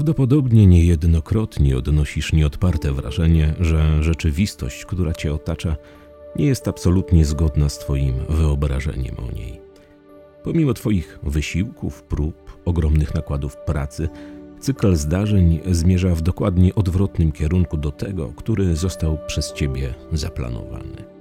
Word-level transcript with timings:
Prawdopodobnie 0.00 0.66
niejednokrotnie 0.66 1.76
odnosisz 1.76 2.32
nieodparte 2.32 2.92
wrażenie, 2.92 3.54
że 3.60 4.02
rzeczywistość, 4.02 4.84
która 4.84 5.12
cię 5.12 5.34
otacza, 5.34 5.76
nie 6.36 6.46
jest 6.46 6.68
absolutnie 6.68 7.24
zgodna 7.24 7.68
z 7.68 7.78
Twoim 7.78 8.14
wyobrażeniem 8.28 9.16
o 9.28 9.32
niej. 9.32 9.60
Pomimo 10.44 10.74
Twoich 10.74 11.18
wysiłków, 11.22 12.02
prób, 12.02 12.58
ogromnych 12.64 13.14
nakładów 13.14 13.56
pracy, 13.56 14.08
cykl 14.60 14.96
zdarzeń 14.96 15.60
zmierza 15.70 16.14
w 16.14 16.22
dokładnie 16.22 16.74
odwrotnym 16.74 17.32
kierunku 17.32 17.76
do 17.76 17.90
tego, 17.90 18.32
który 18.36 18.76
został 18.76 19.18
przez 19.26 19.52
Ciebie 19.52 19.94
zaplanowany. 20.12 21.19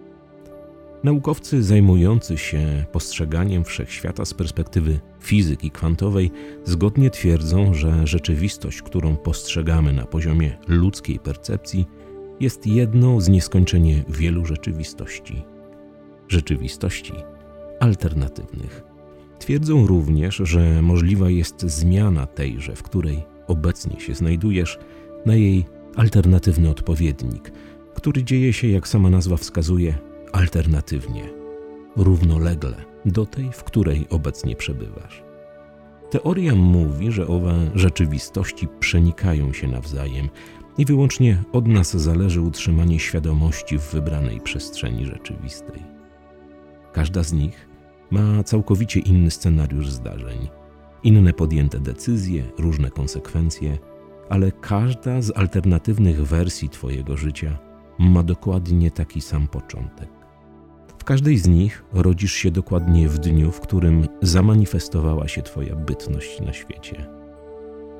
Naukowcy 1.03 1.63
zajmujący 1.63 2.37
się 2.37 2.85
postrzeganiem 2.91 3.63
wszechświata 3.63 4.25
z 4.25 4.33
perspektywy 4.33 4.99
fizyki 5.19 5.71
kwantowej 5.71 6.31
zgodnie 6.65 7.09
twierdzą, 7.09 7.73
że 7.73 8.07
rzeczywistość, 8.07 8.81
którą 8.81 9.15
postrzegamy 9.15 9.93
na 9.93 10.05
poziomie 10.05 10.57
ludzkiej 10.67 11.19
percepcji, 11.19 11.85
jest 12.39 12.67
jedną 12.67 13.21
z 13.21 13.29
nieskończenie 13.29 14.03
wielu 14.09 14.45
rzeczywistości. 14.45 15.43
Rzeczywistości 16.27 17.13
alternatywnych. 17.79 18.83
Twierdzą 19.39 19.87
również, 19.87 20.35
że 20.35 20.81
możliwa 20.81 21.29
jest 21.29 21.61
zmiana 21.61 22.25
tejże, 22.25 22.75
w 22.75 22.83
której 22.83 23.23
obecnie 23.47 23.99
się 23.99 24.15
znajdujesz, 24.15 24.79
na 25.25 25.35
jej 25.35 25.65
alternatywny 25.95 26.69
odpowiednik, 26.69 27.51
który 27.95 28.23
dzieje 28.23 28.53
się, 28.53 28.67
jak 28.67 28.87
sama 28.87 29.09
nazwa 29.09 29.37
wskazuje, 29.37 30.08
alternatywnie, 30.31 31.23
równolegle 31.95 32.75
do 33.05 33.25
tej, 33.25 33.51
w 33.51 33.63
której 33.63 34.07
obecnie 34.09 34.55
przebywasz. 34.55 35.23
Teoria 36.09 36.55
mówi, 36.55 37.11
że 37.11 37.27
owe 37.27 37.71
rzeczywistości 37.75 38.67
przenikają 38.79 39.53
się 39.53 39.67
nawzajem 39.67 40.29
i 40.77 40.85
wyłącznie 40.85 41.43
od 41.51 41.67
nas 41.67 41.97
zależy 41.97 42.41
utrzymanie 42.41 42.99
świadomości 42.99 43.79
w 43.79 43.91
wybranej 43.91 44.41
przestrzeni 44.41 45.05
rzeczywistej. 45.05 45.83
Każda 46.93 47.23
z 47.23 47.33
nich 47.33 47.67
ma 48.11 48.43
całkowicie 48.43 48.99
inny 48.99 49.31
scenariusz 49.31 49.89
zdarzeń, 49.89 50.49
inne 51.03 51.33
podjęte 51.33 51.79
decyzje, 51.79 52.43
różne 52.57 52.91
konsekwencje, 52.91 53.77
ale 54.29 54.51
każda 54.51 55.21
z 55.21 55.37
alternatywnych 55.37 56.27
wersji 56.27 56.69
Twojego 56.69 57.17
życia 57.17 57.57
ma 57.99 58.23
dokładnie 58.23 58.91
taki 58.91 59.21
sam 59.21 59.47
początek. 59.47 60.18
W 60.99 61.03
każdej 61.03 61.37
z 61.37 61.47
nich 61.47 61.83
rodzisz 61.93 62.33
się 62.33 62.51
dokładnie 62.51 63.09
w 63.09 63.19
dniu, 63.19 63.51
w 63.51 63.59
którym 63.59 64.07
zamanifestowała 64.21 65.27
się 65.27 65.41
Twoja 65.41 65.75
bytność 65.75 66.41
na 66.41 66.53
świecie. 66.53 67.05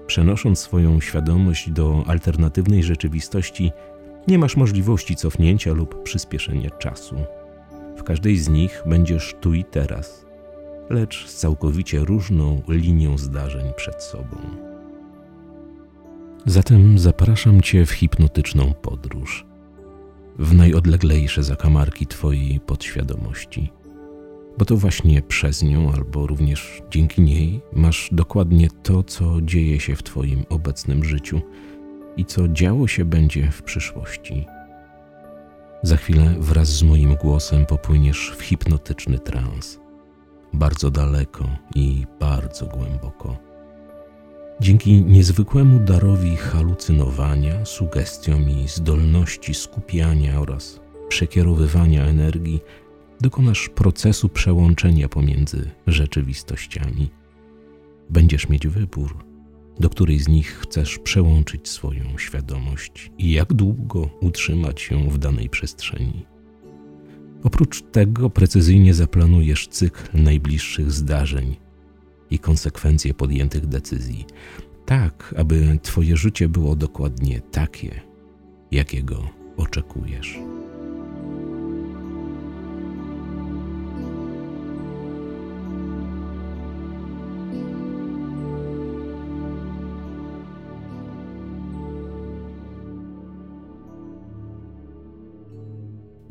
Przenosząc 0.07 0.59
swoją 0.59 1.01
świadomość 1.01 1.71
do 1.71 2.03
alternatywnej 2.07 2.83
rzeczywistości, 2.83 3.71
nie 4.27 4.39
masz 4.39 4.57
możliwości 4.57 5.15
cofnięcia 5.15 5.73
lub 5.73 6.03
przyspieszenia 6.03 6.69
czasu. 6.69 7.15
W 7.97 8.03
każdej 8.03 8.37
z 8.37 8.49
nich 8.49 8.83
będziesz 8.85 9.35
tu 9.41 9.53
i 9.53 9.63
teraz, 9.63 10.25
lecz 10.89 11.27
z 11.27 11.35
całkowicie 11.35 11.99
różną 11.99 12.61
linią 12.67 13.17
zdarzeń 13.17 13.73
przed 13.75 14.03
sobą. 14.03 14.37
Zatem 16.45 16.99
zapraszam 16.99 17.61
Cię 17.61 17.85
w 17.85 17.91
hipnotyczną 17.91 18.73
podróż 18.81 19.48
w 20.39 20.53
najodleglejsze 20.53 21.43
zakamarki 21.43 22.07
Twojej 22.07 22.59
podświadomości. 22.59 23.71
Bo 24.57 24.65
to 24.65 24.77
właśnie 24.77 25.21
przez 25.21 25.63
nią, 25.63 25.91
albo 25.93 26.27
również 26.27 26.81
dzięki 26.91 27.21
niej, 27.21 27.61
masz 27.73 28.09
dokładnie 28.11 28.67
to, 28.83 29.03
co 29.03 29.41
dzieje 29.41 29.79
się 29.79 29.95
w 29.95 30.03
Twoim 30.03 30.45
obecnym 30.49 31.03
życiu 31.03 31.41
i 32.17 32.25
co 32.25 32.47
działo 32.47 32.87
się 32.87 33.05
będzie 33.05 33.51
w 33.51 33.63
przyszłości. 33.63 34.45
Za 35.83 35.97
chwilę 35.97 36.35
wraz 36.39 36.67
z 36.67 36.83
moim 36.83 37.15
głosem 37.15 37.65
popłyniesz 37.65 38.33
w 38.37 38.41
hipnotyczny 38.41 39.19
trans, 39.19 39.79
bardzo 40.53 40.91
daleko 40.91 41.45
i 41.75 42.05
bardzo 42.19 42.65
głęboko 42.65 43.48
Dzięki 44.61 45.01
niezwykłemu 45.01 45.79
darowi 45.79 46.35
halucynowania, 46.35 47.65
sugestiom 47.65 48.49
i 48.49 48.67
zdolności 48.67 49.53
skupiania 49.53 50.41
oraz 50.41 50.79
przekierowywania 51.09 52.05
energii, 52.05 52.59
dokonasz 53.21 53.69
procesu 53.69 54.29
przełączenia 54.29 55.09
pomiędzy 55.09 55.69
rzeczywistościami. 55.87 57.09
Będziesz 58.09 58.49
mieć 58.49 58.67
wybór, 58.67 59.23
do 59.79 59.89
której 59.89 60.19
z 60.19 60.27
nich 60.27 60.59
chcesz 60.61 60.99
przełączyć 60.99 61.69
swoją 61.69 62.17
świadomość 62.17 63.11
i 63.17 63.31
jak 63.31 63.53
długo 63.53 64.09
utrzymać 64.21 64.81
się 64.81 65.09
w 65.09 65.17
danej 65.17 65.49
przestrzeni. 65.49 66.25
Oprócz 67.43 67.81
tego 67.81 68.29
precyzyjnie 68.29 68.93
zaplanujesz 68.93 69.67
cykl 69.67 70.21
najbliższych 70.23 70.91
zdarzeń 70.91 71.68
i 72.31 72.39
konsekwencje 72.39 73.13
podjętych 73.13 73.67
decyzji, 73.67 74.25
tak 74.85 75.35
aby 75.37 75.79
Twoje 75.83 76.17
życie 76.17 76.49
było 76.49 76.75
dokładnie 76.75 77.41
takie, 77.41 78.01
jakiego 78.71 79.29
oczekujesz. 79.57 80.39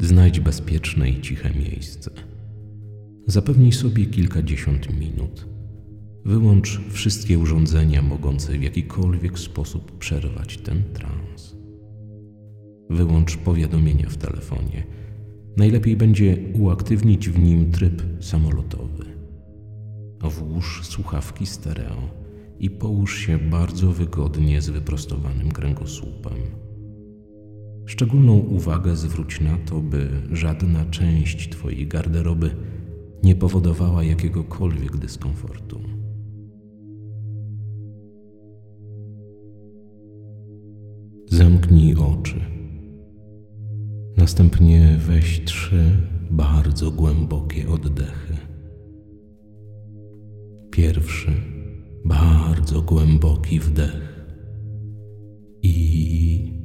Znajdź 0.01 0.41
bezpieczne 0.41 1.11
i 1.11 1.21
ciche 1.21 1.51
miejsce. 1.51 2.11
Zapewnij 3.27 3.73
sobie 3.73 4.07
kilkadziesiąt 4.07 5.01
minut 5.01 5.58
Wyłącz 6.28 6.81
wszystkie 6.91 7.39
urządzenia 7.39 8.03
mogące 8.03 8.59
w 8.59 8.62
jakikolwiek 8.62 9.39
sposób 9.39 9.99
przerwać 9.99 10.59
ten 10.59 10.83
trans. 10.94 11.56
Wyłącz 12.91 13.37
powiadomienia 13.37 14.09
w 14.09 14.16
telefonie. 14.16 14.87
Najlepiej 15.56 15.97
będzie 15.97 16.37
uaktywnić 16.55 17.28
w 17.28 17.38
nim 17.38 17.72
tryb 17.72 18.03
samolotowy. 18.21 19.05
Włóż 20.21 20.81
słuchawki 20.87 21.47
stereo 21.47 22.11
i 22.59 22.71
połóż 22.71 23.19
się 23.19 23.38
bardzo 23.38 23.93
wygodnie 23.93 24.62
z 24.62 24.69
wyprostowanym 24.69 25.53
kręgosłupem. 25.53 26.38
Szczególną 27.87 28.38
uwagę 28.38 28.97
zwróć 28.97 29.41
na 29.41 29.59
to, 29.59 29.81
by 29.81 30.09
żadna 30.33 30.84
część 30.84 31.49
Twojej 31.49 31.87
garderoby 31.87 32.50
nie 33.22 33.37
powodowała 33.37 34.05
jakiegokolwiek 34.05 34.97
dyskomfortu. 34.97 35.98
Następnie 44.28 44.97
weź 44.99 45.44
trzy 45.44 45.84
bardzo 46.31 46.91
głębokie 46.91 47.69
oddechy. 47.69 48.37
Pierwszy 50.70 51.32
bardzo 52.05 52.82
głęboki 52.82 53.61
wdech 53.61 54.26
i 55.62 56.62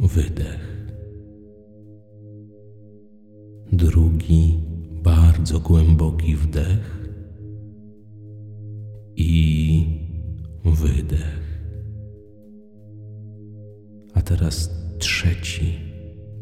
wydech. 0.00 0.86
Drugi 3.72 4.60
bardzo 5.02 5.60
głęboki 5.60 6.36
wdech 6.36 7.08
i 9.16 9.84
wydech. 10.64 11.60
A 14.14 14.22
teraz 14.22 14.70
trzeci, 14.98 15.87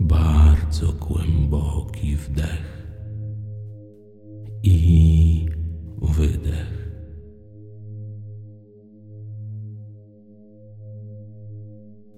bardzo 0.01 0.93
głęboki 0.93 2.17
wdech 2.17 2.87
i 4.63 5.47
wydech. 6.03 6.77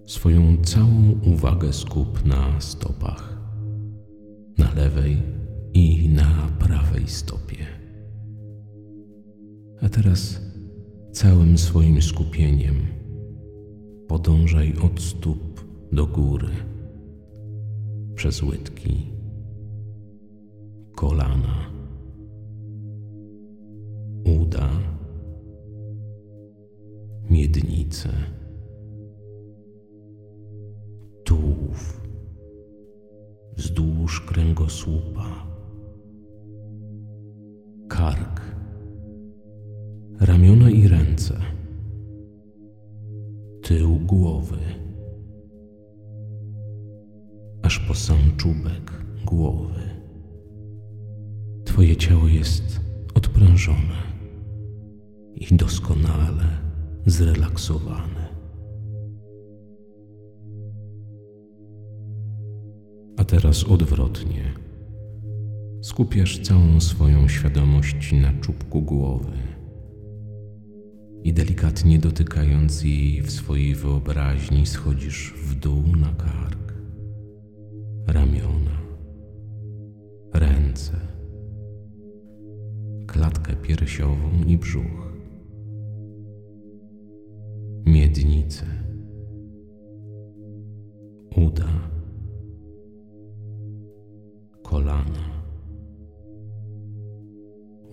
Swoją 0.06 0.56
całą 0.62 1.20
uwagę 1.26 1.72
skup 1.72 2.24
na 2.24 2.60
stopach, 2.60 3.38
na 4.58 4.74
lewej 4.74 5.22
i 5.74 6.08
na 6.08 6.48
prawej 6.58 7.08
stopie. 7.08 7.66
A 9.82 9.88
teraz 9.88 10.40
całym 11.12 11.58
swoim 11.58 12.02
skupieniem 12.02 12.74
podążaj 14.08 14.74
od 14.84 15.00
stóp 15.00 15.64
do 15.92 16.06
góry, 16.06 16.48
przez 18.18 18.42
łydki, 18.42 19.06
kolana, 20.94 21.70
uda. 24.40 24.70
Miednicę, 27.30 28.08
tułów. 31.24 32.00
Wzdłuż 33.56 34.20
kręgosłupa, 34.20 35.46
kark, 37.88 38.40
ramiona 40.20 40.70
i 40.70 40.88
ręce, 40.88 41.40
tył 43.62 43.96
głowy, 43.96 44.58
aż 47.78 47.86
po 47.86 47.94
sam 47.94 48.36
czubek 48.36 48.92
głowy. 49.24 49.80
Twoje 51.64 51.96
ciało 51.96 52.28
jest 52.28 52.80
odprężone 53.14 53.98
i 55.34 55.56
doskonale 55.56 56.44
zrelaksowane. 57.06 58.28
A 63.16 63.24
teraz 63.24 63.64
odwrotnie. 63.64 64.52
Skupiasz 65.82 66.38
całą 66.38 66.80
swoją 66.80 67.28
świadomość 67.28 68.12
na 68.12 68.32
czubku 68.40 68.82
głowy 68.82 69.38
i 71.24 71.32
delikatnie 71.32 71.98
dotykając 71.98 72.82
jej 72.82 73.22
w 73.22 73.30
swojej 73.30 73.74
wyobraźni 73.74 74.66
schodzisz 74.66 75.34
w 75.36 75.54
dół 75.54 75.82
na 75.96 76.12
kark, 76.14 76.67
ramiona, 78.08 78.78
ręce, 80.34 80.96
klatkę 83.06 83.56
piersiową 83.56 84.30
i 84.46 84.58
brzuch, 84.58 85.12
miednicę, 87.86 88.66
uda, 91.36 91.68
kolana, 94.62 95.42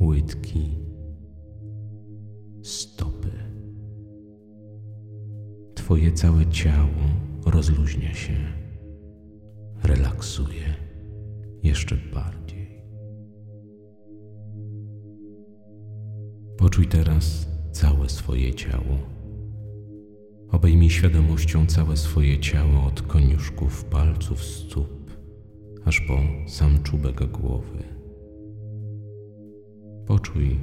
łydki, 0.01 0.77
stopy. 2.63 3.31
Twoje 5.75 6.11
całe 6.11 6.45
ciało 6.45 6.89
rozluźnia 7.45 8.13
się, 8.13 8.33
relaksuje 9.85 10.75
jeszcze 11.63 11.97
bardziej. 12.13 12.81
Poczuj 16.57 16.87
teraz 16.87 17.47
całe 17.71 18.09
swoje 18.09 18.53
ciało. 18.53 18.97
Obejmij 20.51 20.89
świadomością 20.89 21.65
całe 21.65 21.97
swoje 21.97 22.39
ciało 22.39 22.85
od 22.85 23.01
koniuszków 23.01 23.85
palców 23.85 24.43
stóp, 24.43 25.11
aż 25.85 26.01
po 26.01 26.17
sam 26.47 26.83
czubek 26.83 27.31
głowy. 27.31 27.83
Poczuj, 30.07 30.59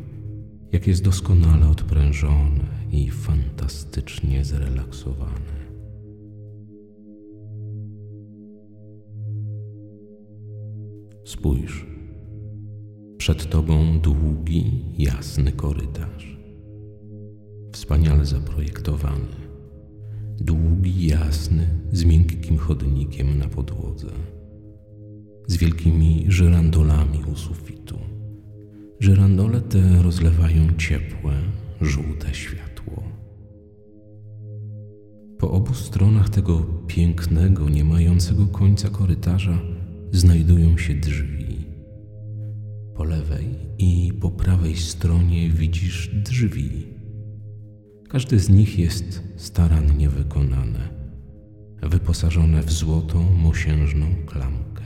jak 0.72 0.86
jest 0.86 1.04
doskonale 1.04 1.68
odprężone 1.68 2.64
i 2.90 3.10
fantastycznie 3.10 4.44
zrelaksowane. 4.44 5.51
Spójrz. 11.24 11.86
Przed 13.18 13.50
tobą 13.50 14.00
długi, 14.00 14.84
jasny 14.98 15.52
korytarz. 15.52 16.38
Wspaniale 17.72 18.24
zaprojektowany. 18.24 19.42
Długi, 20.40 21.06
jasny, 21.06 21.68
z 21.92 22.04
miękkim 22.04 22.58
chodnikiem 22.58 23.38
na 23.38 23.48
podłodze. 23.48 24.10
Z 25.46 25.56
wielkimi 25.56 26.24
żyrandolami 26.28 27.18
u 27.32 27.36
sufitu. 27.36 27.98
Żyrandole 29.00 29.60
te 29.60 30.02
rozlewają 30.02 30.76
ciepłe, 30.78 31.32
żółte 31.80 32.34
światło. 32.34 33.02
Po 35.38 35.50
obu 35.50 35.74
stronach 35.74 36.28
tego 36.28 36.60
pięknego, 36.86 37.68
nie 37.68 37.84
mającego 37.84 38.46
końca 38.46 38.90
korytarza 38.90 39.71
znajdują 40.12 40.78
się 40.78 40.94
drzwi. 40.94 41.56
Po 42.96 43.04
lewej 43.04 43.46
i 43.78 44.12
po 44.20 44.30
prawej 44.30 44.76
stronie 44.76 45.50
widzisz 45.50 46.10
drzwi. 46.14 46.86
Każde 48.08 48.38
z 48.38 48.48
nich 48.48 48.78
jest 48.78 49.22
starannie 49.36 50.08
wykonane, 50.08 50.88
wyposażone 51.82 52.62
w 52.62 52.72
złotą, 52.72 53.22
mosiężną 53.22 54.06
klamkę. 54.26 54.82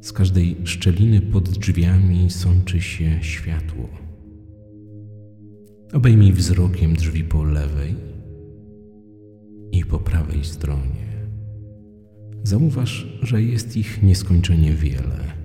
Z 0.00 0.12
każdej 0.12 0.56
szczeliny 0.64 1.20
pod 1.20 1.48
drzwiami 1.48 2.30
sączy 2.30 2.80
się 2.80 3.18
światło. 3.22 3.88
Obejmij 5.92 6.32
wzrokiem 6.32 6.94
drzwi 6.94 7.24
po 7.24 7.44
lewej 7.44 7.94
i 9.72 9.84
po 9.84 9.98
prawej 9.98 10.44
stronie. 10.44 11.09
Zauważ, 12.44 13.06
że 13.22 13.42
jest 13.42 13.76
ich 13.76 14.02
nieskończenie 14.02 14.72
wiele. 14.72 15.40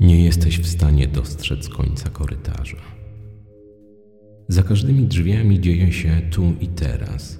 Nie 0.00 0.24
jesteś 0.24 0.60
w 0.60 0.66
stanie 0.66 1.08
dostrzec 1.08 1.68
końca 1.68 2.10
korytarza. 2.10 2.76
Za 4.48 4.62
każdymi 4.62 5.06
drzwiami 5.06 5.60
dzieje 5.60 5.92
się 5.92 6.20
tu 6.30 6.52
i 6.60 6.68
teraz, 6.68 7.38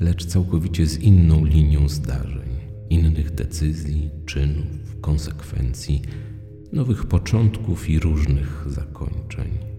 lecz 0.00 0.26
całkowicie 0.26 0.86
z 0.86 0.98
inną 0.98 1.44
linią 1.44 1.88
zdarzeń, 1.88 2.50
innych 2.90 3.34
decyzji, 3.34 4.10
czynów, 4.26 5.00
konsekwencji, 5.00 6.02
nowych 6.72 7.06
początków 7.06 7.90
i 7.90 7.98
różnych 7.98 8.64
zakończeń. 8.66 9.75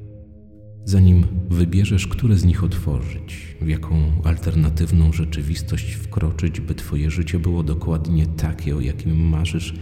Zanim 0.88 1.25
wybierzesz, 1.50 2.08
które 2.08 2.36
z 2.38 2.46
nich 2.46 2.63
otworzyć, 2.63 3.58
w 3.62 3.67
jaką 3.67 3.96
alternatywną 4.24 5.13
rzeczywistość 5.13 5.94
wkroczyć, 5.94 6.62
by 6.62 6.75
Twoje 6.75 7.12
życie 7.12 7.39
było 7.39 7.63
dokładnie 7.63 8.25
takie, 8.25 8.75
o 8.75 8.79
jakim 8.79 9.29
marzysz, 9.29 9.74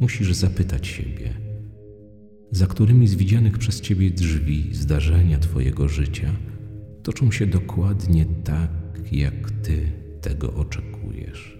musisz 0.00 0.34
zapytać 0.34 0.86
siebie, 0.86 1.34
za 2.50 2.66
którymi 2.66 3.08
z 3.08 3.14
widzianych 3.14 3.58
przez 3.58 3.80
Ciebie 3.80 4.10
drzwi 4.10 4.68
zdarzenia 4.72 5.38
Twojego 5.38 5.88
życia 5.88 6.32
toczą 7.02 7.30
się 7.30 7.46
dokładnie 7.46 8.26
tak, 8.44 8.70
jak 9.12 9.50
Ty 9.50 9.92
tego 10.20 10.54
oczekujesz. 10.54 11.58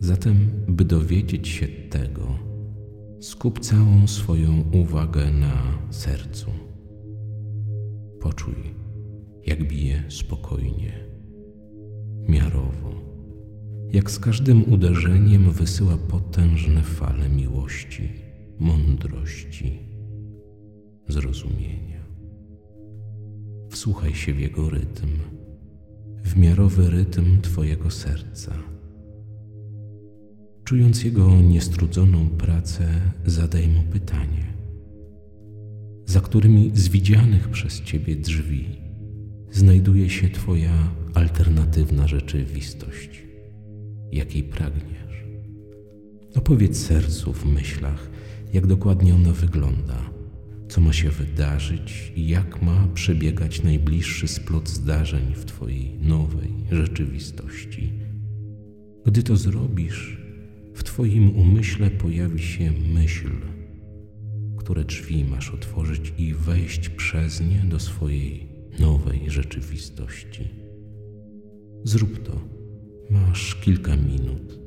Zatem, 0.00 0.36
by 0.68 0.84
dowiedzieć 0.84 1.48
się 1.48 1.68
tego, 1.68 2.38
skup 3.20 3.60
całą 3.60 4.06
swoją 4.06 4.64
uwagę 4.72 5.30
na 5.30 5.62
sercu. 5.90 6.67
Poczuj, 8.28 8.74
jak 9.46 9.68
bije 9.68 10.04
spokojnie, 10.08 10.92
miarowo 12.28 12.94
jak 13.92 14.10
z 14.10 14.18
każdym 14.18 14.72
uderzeniem 14.72 15.50
wysyła 15.52 15.96
potężne 15.96 16.82
fale 16.82 17.28
miłości, 17.28 18.12
mądrości, 18.58 19.78
zrozumienia. 21.08 22.04
Wsłuchaj 23.70 24.14
się 24.14 24.32
w 24.32 24.40
jego 24.40 24.70
rytm, 24.70 25.08
w 26.24 26.36
miarowy 26.36 26.90
rytm 26.90 27.40
Twojego 27.40 27.90
serca. 27.90 28.52
Czując 30.64 31.04
jego 31.04 31.40
niestrudzoną 31.40 32.28
pracę, 32.28 32.88
zadaj 33.26 33.68
mu 33.68 33.82
pytanie, 33.82 34.57
za 36.08 36.20
którymi 36.20 36.70
z 36.74 36.88
widzianych 36.88 37.48
przez 37.48 37.82
Ciebie 37.82 38.16
drzwi 38.16 38.64
znajduje 39.50 40.10
się 40.10 40.28
Twoja 40.28 40.92
alternatywna 41.14 42.06
rzeczywistość 42.06 43.22
jakiej 44.12 44.42
pragniesz. 44.42 45.24
Opowiedz 46.34 46.86
sercu 46.86 47.32
w 47.32 47.44
myślach, 47.44 48.10
jak 48.52 48.66
dokładnie 48.66 49.14
ona 49.14 49.32
wygląda, 49.32 50.10
co 50.68 50.80
ma 50.80 50.92
się 50.92 51.10
wydarzyć 51.10 52.12
i 52.16 52.28
jak 52.28 52.62
ma 52.62 52.88
przebiegać 52.94 53.62
najbliższy 53.62 54.28
splot 54.28 54.68
zdarzeń 54.68 55.34
w 55.34 55.44
Twojej 55.44 55.98
nowej 56.00 56.54
rzeczywistości. 56.70 57.92
Gdy 59.06 59.22
to 59.22 59.36
zrobisz, 59.36 60.18
w 60.74 60.84
Twoim 60.84 61.36
umyśle 61.36 61.90
pojawi 61.90 62.42
się 62.42 62.72
myśl, 62.94 63.30
które 64.68 64.84
drzwi 64.84 65.24
masz 65.24 65.50
otworzyć 65.50 66.12
i 66.18 66.34
wejść 66.34 66.88
przez 66.88 67.40
nie 67.40 67.64
do 67.70 67.80
swojej 67.80 68.48
nowej 68.78 69.30
rzeczywistości. 69.30 70.48
Zrób 71.84 72.22
to 72.22 72.40
Masz 73.10 73.54
kilka 73.54 73.96
minut. 73.96 74.58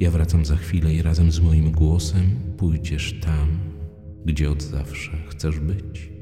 Ja 0.00 0.10
wracam 0.10 0.44
za 0.44 0.56
chwilę 0.56 0.94
i 0.94 1.02
razem 1.02 1.32
z 1.32 1.40
moim 1.40 1.72
głosem 1.72 2.30
pójdziesz 2.56 3.20
tam, 3.20 3.58
gdzie 4.24 4.50
od 4.50 4.62
zawsze 4.62 5.10
chcesz 5.28 5.60
być. 5.60 6.12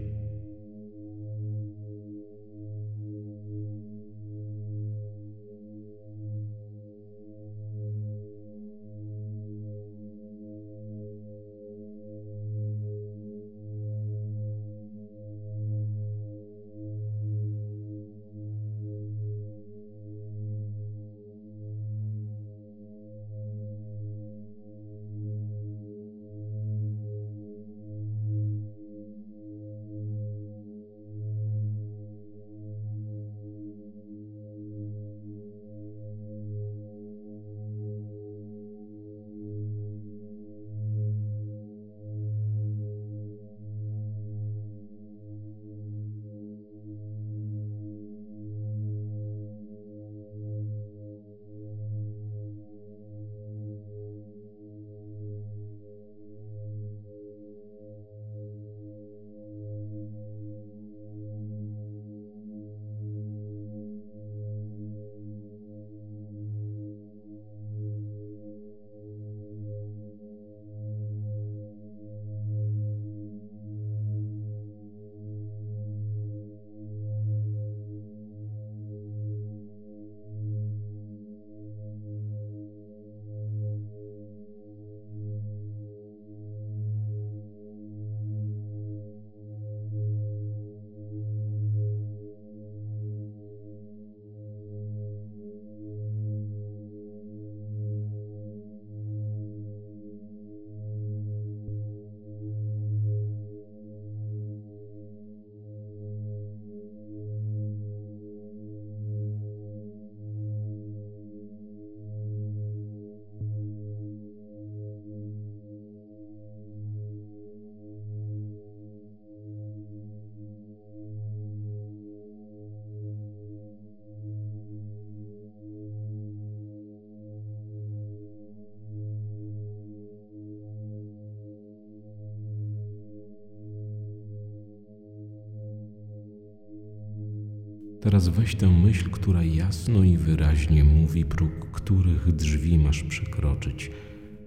Teraz 138.05 138.29
weź 138.29 138.55
tę 138.55 138.71
myśl, 138.71 139.11
która 139.11 139.43
jasno 139.45 140.03
i 140.03 140.17
wyraźnie 140.17 140.85
mówi, 140.85 141.25
próg 141.25 141.71
których 141.73 142.33
drzwi 142.33 142.79
masz 142.79 143.03
przekroczyć, 143.03 143.91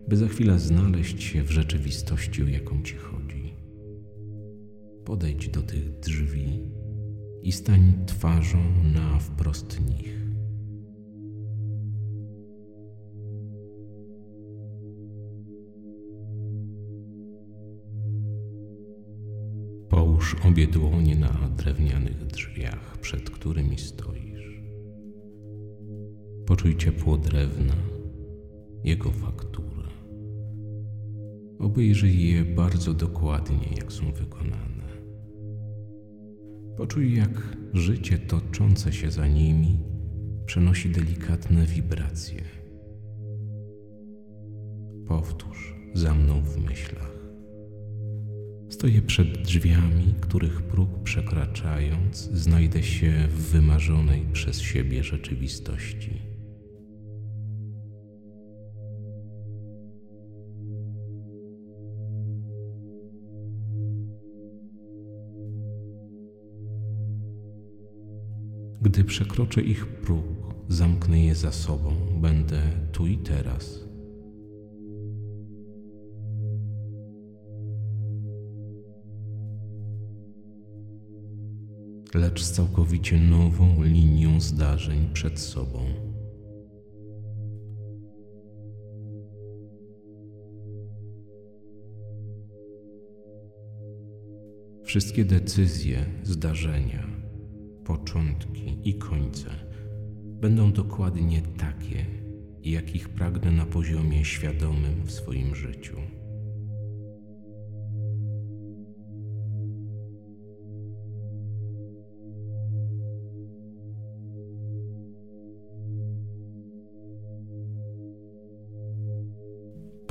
by 0.08 0.18
za 0.18 0.28
chwilę 0.28 0.60
znaleźć 0.60 1.24
się 1.24 1.44
w 1.44 1.52
rzeczywistości, 1.52 2.44
o 2.44 2.48
jaką 2.48 2.84
ci 2.84 2.96
chodzi. 2.96 3.54
Podejdź 5.06 5.50
do 5.50 5.62
tych 5.62 6.00
drzwi 6.00 6.62
i 7.44 7.52
stań 7.52 7.94
twarzą 8.06 8.60
na 8.94 9.20
wprost 9.20 9.90
nich. 9.90 10.27
Obie 20.48 20.68
dłonie 20.68 21.16
na 21.16 21.50
drewnianych 21.58 22.26
drzwiach, 22.26 22.98
przed 22.98 23.30
którymi 23.30 23.78
stoisz. 23.78 24.62
Poczuj 26.46 26.78
ciepło 26.78 27.18
drewna, 27.18 27.76
jego 28.84 29.12
fakturę. 29.12 29.88
Obejrzyj 31.60 32.30
je 32.30 32.46
bardzo 32.46 32.94
dokładnie, 32.94 33.68
jak 33.78 33.94
są 33.94 34.12
wykonane. 34.12 34.88
Poczuj, 36.78 37.16
jak 37.16 37.58
życie 37.74 38.18
toczące 38.18 38.94
się 38.94 39.12
za 39.12 39.28
nimi 39.28 39.80
przenosi 40.46 40.90
delikatne 40.90 41.66
wibracje. 41.66 42.44
Powtórz 45.08 45.76
za 45.94 46.14
mną 46.14 46.42
w 46.42 46.58
myślach. 46.58 47.17
Stoję 48.78 49.02
przed 49.02 49.42
drzwiami, 49.42 50.14
których 50.22 50.62
próg 50.62 51.04
przekraczając, 51.04 52.18
znajdę 52.18 52.84
się 52.84 53.28
w 53.28 53.52
wymarzonej 53.52 54.26
przez 54.34 54.62
siebie 54.62 55.04
rzeczywistości. 55.04 56.22
Gdy 68.82 69.04
przekroczę 69.04 69.62
ich 69.62 69.88
próg, 69.88 70.26
zamknę 70.70 71.20
je 71.20 71.36
za 71.36 71.52
sobą, 71.52 71.96
będę 72.22 72.62
tu 72.92 73.08
i 73.08 73.18
teraz 73.18 73.87
lecz 82.16 82.44
z 82.44 82.52
całkowicie 82.52 83.20
nową 83.20 83.84
linią 83.84 84.42
zdarzeń 84.42 85.10
przed 85.14 85.40
sobą. 85.40 85.80
Wszystkie 94.84 95.26
decyzje, 95.26 96.06
zdarzenia, 96.24 97.08
początki 97.86 98.78
i 98.84 98.98
końce 98.98 99.50
będą 100.42 100.72
dokładnie 100.72 101.42
takie, 101.42 102.06
jakich 102.64 103.10
pragnę 103.10 103.52
na 103.52 103.66
poziomie 103.66 104.26
świadomym 104.26 105.04
w 105.06 105.12
swoim 105.12 105.56
życiu. 105.56 105.98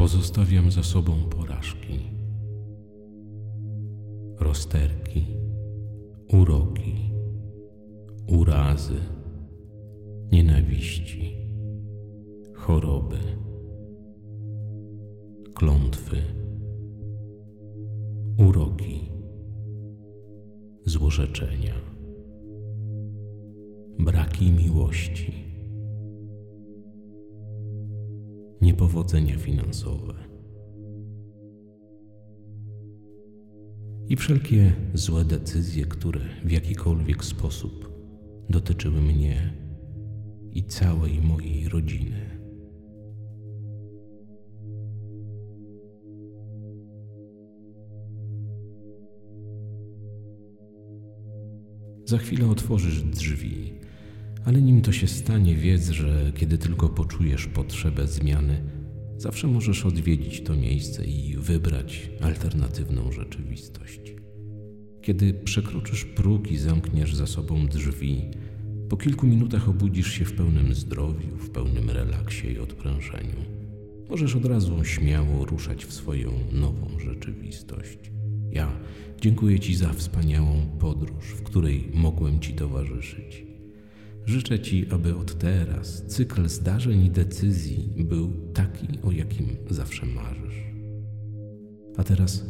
Pozostawiam 0.07 0.71
za 0.71 0.83
sobą 0.83 1.13
porażki, 1.31 2.01
rozterki, 4.41 5.27
uroki, 6.33 7.11
urazy, 8.27 8.95
nienawiści, 10.33 11.37
choroby, 12.55 13.19
klątwy, 15.55 16.17
uroki, 18.39 19.11
złorzeczenia, 20.85 21.75
braki 23.99 24.53
miłości 24.53 25.46
niepowodzenia 28.61 29.39
finansowe. 29.39 30.15
I 34.09 34.17
wszelkie 34.17 34.73
złe 34.95 35.25
decyzje, 35.25 35.87
które 35.87 36.21
w 36.45 36.51
jakikolwiek 36.51 37.25
sposób 37.25 37.91
dotyczyły 38.51 39.01
mnie 39.01 39.53
i 40.53 40.65
całej 40.65 41.21
mojej 41.21 41.69
rodziny. 41.69 42.37
Za 52.05 52.19
chwilę 52.19 52.51
otworzysz 52.51 53.03
drzwi, 53.03 53.81
ale 54.47 54.63
nim 54.63 54.83
to 54.83 54.93
się 54.93 55.07
stanie, 55.07 55.55
wiedz, 55.55 55.89
że 55.89 56.33
kiedy 56.37 56.59
tylko 56.59 56.89
poczujesz 56.89 57.47
potrzebę 57.47 58.07
zmiany, 58.07 58.63
zawsze 59.17 59.47
możesz 59.47 59.87
odwiedzić 59.87 60.41
to 60.41 60.57
miejsce 60.57 61.05
i 61.05 61.37
wybrać 61.37 62.11
alternatywną 62.21 63.13
rzeczywistość. 63.13 64.01
Kiedy 65.03 65.35
przekroczysz 65.35 66.05
próg 66.05 66.51
i 66.51 66.57
zamkniesz 66.57 67.15
za 67.15 67.27
sobą 67.27 67.67
drzwi, 67.67 68.23
po 68.89 68.97
kilku 68.97 69.27
minutach 69.27 69.69
obudzisz 69.69 70.13
się 70.13 70.25
w 70.25 70.33
pełnym 70.33 70.75
zdrowiu, 70.75 71.37
w 71.37 71.51
pełnym 71.51 71.91
relaksie 71.91 72.53
i 72.53 72.59
odprężeniu. 72.59 73.45
Możesz 74.11 74.37
od 74.37 74.45
razu 74.45 74.85
śmiało 74.85 75.45
ruszać 75.45 75.85
w 75.85 75.93
swoją 75.93 76.31
nową 76.53 76.99
rzeczywistość. 76.99 77.99
Ja 78.51 78.73
dziękuję 79.21 79.61
Ci 79.61 79.75
za 79.75 79.93
wspaniałą 79.93 80.67
podróż, 80.79 81.25
w 81.25 81.43
której 81.43 81.89
mogłem 81.95 82.41
Ci 82.41 82.55
towarzyszyć. 82.55 83.46
Życzę 84.27 84.61
Ci, 84.61 84.87
aby 84.91 85.17
od 85.17 85.39
teraz 85.39 86.07
cykl 86.07 86.49
zdarzeń 86.49 87.05
i 87.05 87.11
decyzji 87.11 87.91
był 87.97 88.33
taki, 88.55 88.87
o 89.03 89.11
jakim 89.11 89.47
zawsze 89.71 90.07
marzysz. 90.07 90.65
A 91.97 92.05
teraz 92.05 92.45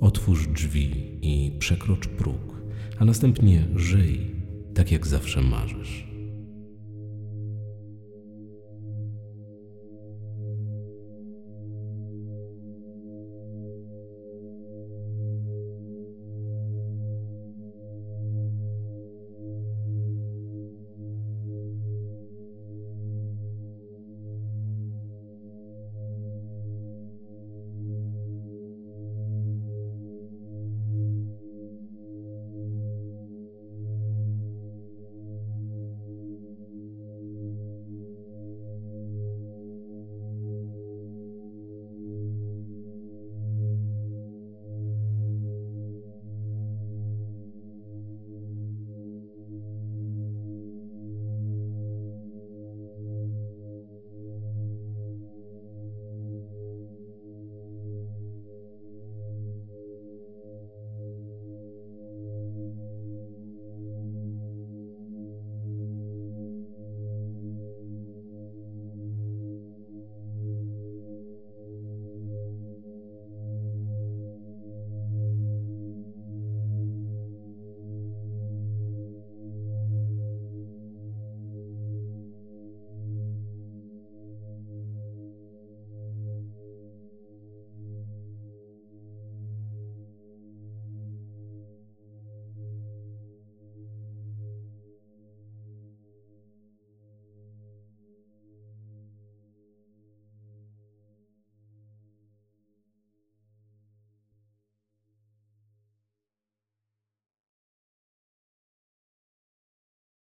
otwórz 0.00 0.48
drzwi 0.48 1.18
i 1.22 1.58
przekrocz 1.58 2.08
próg, 2.08 2.62
a 2.98 3.04
następnie 3.04 3.68
żyj 3.76 4.36
tak, 4.74 4.92
jak 4.92 5.06
zawsze 5.06 5.42
marzysz. 5.42 6.05